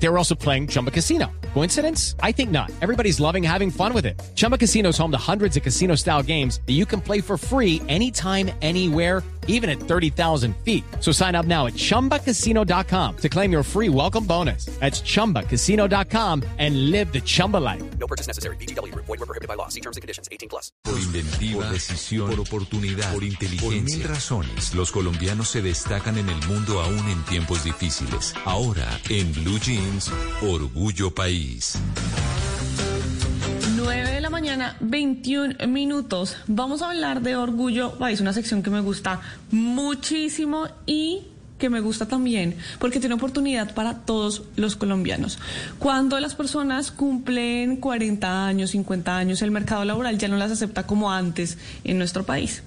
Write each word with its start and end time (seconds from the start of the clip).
They 0.00 0.08
were 0.08 0.18
also 0.18 0.34
playing 0.34 0.68
Chumba 0.68 0.90
Casino. 0.90 1.30
Coincidence? 1.54 2.14
I 2.22 2.32
think 2.32 2.50
not. 2.50 2.70
Everybody's 2.80 3.18
loving 3.20 3.42
having 3.42 3.70
fun 3.70 3.92
with 3.92 4.06
it. 4.06 4.20
Chumba 4.36 4.56
Casino 4.56 4.90
is 4.90 4.98
home 4.98 5.10
to 5.10 5.18
hundreds 5.18 5.56
of 5.56 5.62
casino 5.62 5.96
style 5.96 6.22
games 6.22 6.60
that 6.66 6.74
you 6.74 6.86
can 6.86 7.00
play 7.00 7.20
for 7.20 7.36
free 7.36 7.82
anytime, 7.88 8.50
anywhere, 8.62 9.22
even 9.48 9.68
at 9.68 9.80
30,000 9.80 10.54
feet. 10.58 10.84
So 11.00 11.10
sign 11.10 11.34
up 11.34 11.46
now 11.46 11.66
at 11.66 11.72
chumbacasino.com 11.72 13.16
to 13.16 13.28
claim 13.28 13.50
your 13.50 13.62
free 13.64 13.88
welcome 13.88 14.24
bonus. 14.24 14.66
That's 14.78 15.00
chumbacasino.com 15.00 16.44
and 16.58 16.90
live 16.90 17.12
the 17.12 17.20
Chumba 17.20 17.56
life. 17.56 17.82
No 17.98 18.06
purchase 18.06 18.28
necessary. 18.28 18.56
BGW. 18.56 18.94
Void 18.94 19.08
were 19.08 19.26
prohibited 19.26 19.48
by 19.48 19.54
law. 19.54 19.68
See 19.68 19.80
terms 19.80 19.96
and 19.96 20.02
conditions. 20.02 20.28
18 20.30 20.48
plus. 20.48 20.70
Por 20.84 20.98
inventiva, 20.98 21.62
por 21.62 21.72
decisión, 21.72 22.28
por 22.28 22.40
oportunidad, 22.40 23.10
por 23.12 23.24
inteligencia. 23.24 23.68
Por 23.68 23.98
mil 23.98 24.04
razones, 24.04 24.74
los 24.74 24.92
colombianos 24.92 25.48
se 25.48 25.62
destacan 25.62 26.18
en 26.18 26.28
el 26.28 26.46
mundo 26.46 26.80
aún 26.82 27.08
en 27.08 27.24
tiempos 27.24 27.64
difíciles. 27.64 28.34
Ahora, 28.44 28.86
en 29.08 29.32
Blue 29.32 29.58
Jeans, 29.58 29.87
Orgullo 30.42 31.14
País. 31.14 31.78
9 33.76 34.12
de 34.12 34.20
la 34.20 34.28
mañana, 34.28 34.76
21 34.80 35.66
minutos. 35.66 36.36
Vamos 36.46 36.82
a 36.82 36.90
hablar 36.90 37.22
de 37.22 37.36
Orgullo 37.36 37.98
País, 37.98 38.20
una 38.20 38.32
sección 38.32 38.62
que 38.62 38.70
me 38.70 38.80
gusta 38.80 39.20
muchísimo 39.50 40.68
y 40.84 41.22
que 41.58 41.70
me 41.70 41.80
gusta 41.80 42.06
también 42.06 42.56
porque 42.78 43.00
tiene 43.00 43.14
oportunidad 43.14 43.74
para 43.74 43.94
todos 43.94 44.42
los 44.56 44.76
colombianos. 44.76 45.38
Cuando 45.78 46.20
las 46.20 46.34
personas 46.34 46.90
cumplen 46.90 47.76
40 47.76 48.46
años, 48.46 48.70
50 48.70 49.16
años, 49.16 49.42
el 49.42 49.50
mercado 49.50 49.84
laboral 49.84 50.18
ya 50.18 50.28
no 50.28 50.36
las 50.36 50.52
acepta 50.52 50.86
como 50.86 51.10
antes 51.10 51.58
en 51.84 51.98
nuestro 51.98 52.24
país. 52.24 52.62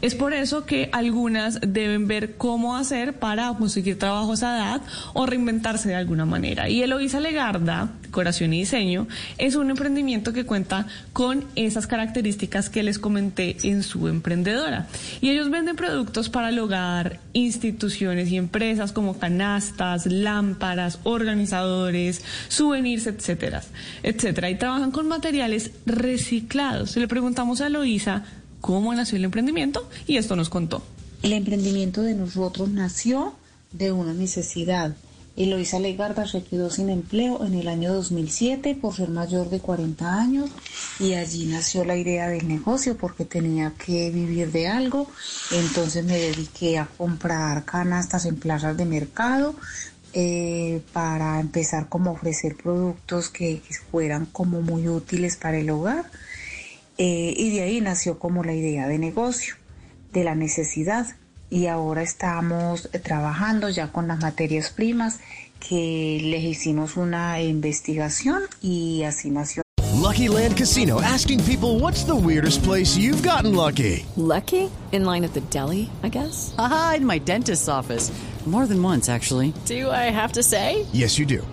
Es 0.00 0.14
por 0.14 0.32
eso 0.32 0.64
que 0.64 0.88
algunas 0.92 1.60
deben 1.60 2.06
ver 2.06 2.36
cómo 2.36 2.76
hacer 2.76 3.14
para 3.14 3.52
conseguir 3.54 3.98
trabajo 3.98 4.32
a 4.32 4.34
edad 4.34 4.82
o 5.12 5.26
reinventarse 5.26 5.88
de 5.88 5.94
alguna 5.94 6.24
manera. 6.24 6.68
Y 6.68 6.82
Eloisa 6.82 7.20
Legarda, 7.20 7.90
Decoración 8.02 8.52
y 8.54 8.60
Diseño, 8.60 9.06
es 9.38 9.54
un 9.54 9.70
emprendimiento 9.70 10.32
que 10.32 10.44
cuenta 10.44 10.86
con 11.12 11.44
esas 11.56 11.86
características 11.86 12.70
que 12.70 12.82
les 12.82 12.98
comenté 12.98 13.56
en 13.62 13.82
su 13.82 14.08
emprendedora. 14.08 14.86
Y 15.20 15.30
ellos 15.30 15.50
venden 15.50 15.76
productos 15.76 16.28
para 16.28 16.48
el 16.48 16.58
hogar, 16.58 17.20
instituciones 17.32 18.30
y 18.30 18.36
empresas 18.36 18.92
como 18.92 19.18
canastas, 19.18 20.06
lámparas, 20.06 20.98
organizadores, 21.04 22.22
souvenirs, 22.48 23.06
etcétera, 23.06 23.62
etcétera. 24.02 24.50
Y 24.50 24.56
trabajan 24.56 24.90
con 24.90 25.08
materiales 25.08 25.72
reciclados. 25.86 26.96
Le 26.96 27.08
preguntamos 27.08 27.60
a 27.60 27.66
Eloisa 27.66 28.24
cómo 28.60 28.94
nació 28.94 29.16
el 29.16 29.24
emprendimiento 29.24 29.88
y 30.06 30.16
esto 30.16 30.36
nos 30.36 30.48
contó. 30.48 30.82
El 31.22 31.32
emprendimiento 31.32 32.02
de 32.02 32.14
nosotros 32.14 32.70
nació 32.70 33.34
de 33.72 33.92
una 33.92 34.14
necesidad. 34.14 34.96
Eloisa 35.36 35.78
Legarda 35.78 36.26
se 36.26 36.42
quedó 36.42 36.70
sin 36.70 36.90
empleo 36.90 37.44
en 37.46 37.54
el 37.54 37.68
año 37.68 37.94
2007 37.94 38.74
por 38.74 38.94
ser 38.94 39.08
mayor 39.08 39.48
de 39.48 39.60
40 39.60 40.20
años 40.20 40.50
y 40.98 41.14
allí 41.14 41.46
nació 41.46 41.84
la 41.84 41.96
idea 41.96 42.28
del 42.28 42.48
negocio 42.48 42.96
porque 42.96 43.24
tenía 43.24 43.72
que 43.72 44.10
vivir 44.10 44.50
de 44.50 44.68
algo. 44.68 45.06
Entonces 45.52 46.04
me 46.04 46.18
dediqué 46.18 46.78
a 46.78 46.86
comprar 46.86 47.64
canastas 47.64 48.26
en 48.26 48.36
plazas 48.36 48.76
de 48.76 48.84
mercado 48.84 49.54
eh, 50.12 50.82
para 50.92 51.38
empezar 51.38 51.88
como 51.88 52.10
a 52.10 52.14
ofrecer 52.14 52.56
productos 52.56 53.28
que, 53.28 53.60
que 53.60 53.74
fueran 53.90 54.26
como 54.26 54.60
muy 54.60 54.88
útiles 54.88 55.36
para 55.36 55.58
el 55.58 55.70
hogar. 55.70 56.10
Eh, 57.02 57.32
y 57.34 57.48
de 57.48 57.62
ahí 57.62 57.80
nació 57.80 58.18
como 58.18 58.44
la 58.44 58.52
idea 58.52 58.86
de 58.86 58.98
negocio, 58.98 59.54
de 60.12 60.22
la 60.22 60.34
necesidad. 60.34 61.06
Y 61.48 61.66
ahora 61.66 62.02
estamos 62.02 62.90
trabajando 63.02 63.70
ya 63.70 63.90
con 63.90 64.06
las 64.06 64.20
materias 64.20 64.68
primas 64.68 65.18
que 65.66 66.20
les 66.22 66.44
hicimos 66.44 66.98
una 66.98 67.40
investigación 67.40 68.42
y 68.60 69.04
así 69.04 69.30
nació. 69.30 69.62
Lucky 69.94 70.28
Land 70.28 70.58
Casino 70.58 71.00
asking 71.00 71.42
people 71.44 71.80
what's 71.80 72.04
the 72.04 72.14
weirdest 72.14 72.62
place 72.64 72.98
you've 72.98 73.22
gotten 73.22 73.54
lucky. 73.54 74.04
Lucky? 74.16 74.70
In 74.92 75.06
line 75.06 75.24
at 75.24 75.32
the 75.32 75.40
deli, 75.48 75.88
I 76.02 76.10
guess? 76.10 76.54
Aha, 76.58 76.96
in 76.98 77.06
my 77.06 77.18
dentist's 77.18 77.68
office. 77.68 78.12
More 78.46 78.66
than 78.66 78.82
once, 78.82 79.08
actually. 79.08 79.52
Do 79.66 79.90
I 79.90 80.10
have 80.10 80.32
to 80.32 80.42
say? 80.42 80.86
Yes, 80.92 81.18
you 81.18 81.26
do. 81.26 81.46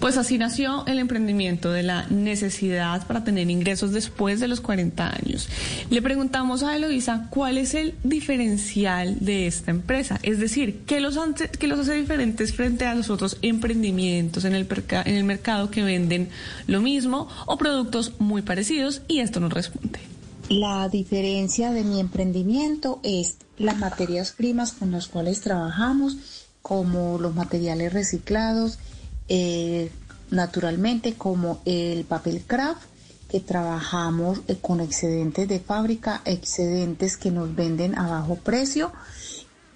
Pues 0.00 0.16
así 0.16 0.38
nació 0.38 0.84
el 0.86 0.98
emprendimiento 0.98 1.72
de 1.72 1.82
la 1.82 2.06
necesidad 2.08 3.06
para 3.06 3.24
tener 3.24 3.50
ingresos 3.50 3.92
después 3.92 4.40
de 4.40 4.48
los 4.48 4.60
40 4.60 5.08
años. 5.08 5.48
Le 5.90 6.02
preguntamos 6.02 6.62
a 6.62 6.76
Eloisa 6.76 7.28
cuál 7.30 7.58
es 7.58 7.74
el 7.74 7.94
diferencial 8.04 9.16
de 9.20 9.46
esta 9.46 9.70
empresa, 9.70 10.18
es 10.22 10.38
decir, 10.38 10.82
¿qué 10.86 11.00
los, 11.00 11.16
hace, 11.16 11.94
diferentes 11.94 12.54
frente 12.54 12.84
a 12.86 12.94
los 12.94 13.10
otros 13.10 13.38
emprendimientos 13.42 14.44
en 14.44 14.54
el, 14.54 14.66
en 14.90 15.14
el 15.14 15.24
mercado 15.24 15.70
que 15.70 15.82
venden 15.82 16.28
lo 16.66 16.80
mismo 16.80 17.28
o 17.46 17.56
productos 17.56 18.12
muy 18.18 18.42
parecidos 18.42 19.02
y 19.08 19.20
esto 19.20 19.40
nos 19.40 19.52
responde. 19.52 20.00
La 20.48 20.88
diferencia 20.88 21.72
de 21.72 21.82
mi 21.82 21.98
emprendimiento 21.98 23.00
es 23.02 23.36
las 23.58 23.78
materias 23.78 24.32
primas 24.32 24.72
con 24.72 24.92
las 24.92 25.08
cuales 25.08 25.40
trabajamos, 25.40 26.18
como 26.62 27.18
los 27.18 27.34
materiales 27.34 27.92
reciclados, 27.92 28.78
eh, 29.28 29.90
naturalmente 30.30 31.14
como 31.14 31.60
el 31.64 32.04
papel 32.04 32.42
craft 32.46 32.82
que 33.28 33.40
trabajamos 33.40 34.40
eh, 34.48 34.56
con 34.60 34.80
excedentes 34.80 35.48
de 35.48 35.60
fábrica, 35.60 36.22
excedentes 36.24 37.16
que 37.16 37.30
nos 37.30 37.54
venden 37.54 37.98
a 37.98 38.08
bajo 38.08 38.36
precio, 38.36 38.92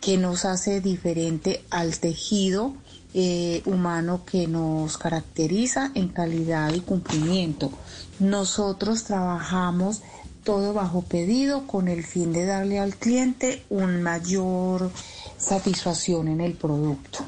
que 0.00 0.16
nos 0.16 0.44
hace 0.44 0.81
diferente 0.81 1.62
al 1.71 1.99
tejido 1.99 2.75
eh, 3.12 3.62
humano 3.66 4.22
que 4.25 4.47
nos 4.47 4.97
caracteriza 4.97 5.91
en 5.94 6.09
calidad 6.09 6.72
y 6.72 6.81
cumplimiento. 6.81 7.72
Nosotros 8.21 9.05
trabajamos 9.05 10.03
todo 10.44 10.72
bajo 10.72 11.03
pedido 11.03 11.67
con 11.67 11.88
el 11.88 12.05
fin 12.05 12.32
de 12.32 12.47
darle 12.47 12.78
al 12.78 12.94
cliente 12.94 13.65
un 13.69 14.00
mayor 14.03 14.91
satisfacción 15.37 16.28
en 16.28 16.41
el 16.41 16.55
producto. 16.55 17.19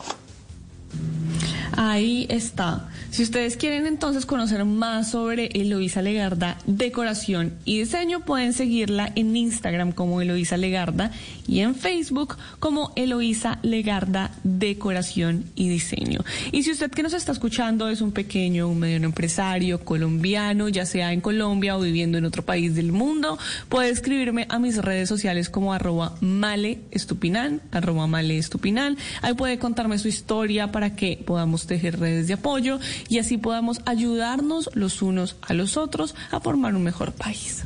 Ahí 1.92 2.26
está. 2.30 2.88
Si 3.12 3.22
ustedes 3.22 3.58
quieren 3.58 3.86
entonces 3.86 4.24
conocer 4.24 4.64
más 4.64 5.10
sobre 5.10 5.48
Eloisa 5.48 6.00
Legarda, 6.00 6.56
decoración 6.64 7.52
y 7.66 7.80
diseño, 7.80 8.20
pueden 8.20 8.54
seguirla 8.54 9.12
en 9.14 9.36
Instagram 9.36 9.92
como 9.92 10.22
Eloisa 10.22 10.56
Legarda 10.56 11.10
y 11.46 11.60
en 11.60 11.74
Facebook 11.74 12.38
como 12.58 12.94
Eloisa 12.96 13.58
Legarda, 13.60 14.30
decoración 14.44 15.44
y 15.54 15.68
diseño. 15.68 16.20
Y 16.52 16.62
si 16.62 16.70
usted 16.70 16.90
que 16.90 17.02
nos 17.02 17.12
está 17.12 17.32
escuchando 17.32 17.90
es 17.90 18.00
un 18.00 18.12
pequeño, 18.12 18.66
un 18.66 18.78
mediano 18.78 19.08
empresario 19.08 19.84
colombiano, 19.84 20.70
ya 20.70 20.86
sea 20.86 21.12
en 21.12 21.20
Colombia 21.20 21.76
o 21.76 21.82
viviendo 21.82 22.16
en 22.16 22.24
otro 22.24 22.46
país 22.46 22.74
del 22.74 22.92
mundo, 22.92 23.38
puede 23.68 23.90
escribirme 23.90 24.46
a 24.48 24.58
mis 24.58 24.78
redes 24.78 25.10
sociales 25.10 25.50
como 25.50 25.74
arroba 25.74 26.16
male 26.22 26.80
estupinal, 26.90 27.60
arroba 27.72 28.06
male 28.06 28.38
estupinal. 28.38 28.96
Ahí 29.20 29.34
puede 29.34 29.58
contarme 29.58 29.98
su 29.98 30.08
historia 30.08 30.72
para 30.72 30.96
que 30.96 31.22
podamos 31.26 31.66
tejer 31.66 32.00
redes 32.00 32.26
de 32.26 32.32
apoyo 32.32 32.80
y 33.08 33.18
así 33.18 33.38
podamos 33.38 33.80
ayudarnos 33.86 34.70
los 34.74 35.02
unos 35.02 35.36
a 35.42 35.54
los 35.54 35.76
otros 35.76 36.14
a 36.30 36.40
formar 36.40 36.74
un 36.74 36.82
mejor 36.82 37.12
país. 37.12 37.64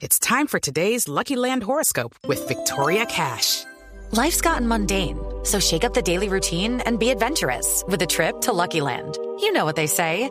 It's 0.00 0.18
time 0.18 0.46
for 0.46 0.58
today's 0.58 1.08
Lucky 1.08 1.36
Land 1.36 1.62
horoscope 1.62 2.16
with 2.26 2.48
Victoria 2.48 3.04
Cash. 3.04 3.64
Life's 4.12 4.40
gotten 4.40 4.66
mundane, 4.66 5.18
so 5.44 5.60
shake 5.60 5.84
up 5.84 5.94
the 5.94 6.02
daily 6.02 6.28
routine 6.28 6.80
and 6.80 6.98
be 6.98 7.10
adventurous 7.10 7.84
with 7.86 8.02
a 8.02 8.06
trip 8.06 8.40
to 8.42 8.52
Lucky 8.52 8.80
Land. 8.80 9.18
You 9.40 9.52
know 9.52 9.64
what 9.64 9.76
they 9.76 9.86
say. 9.86 10.30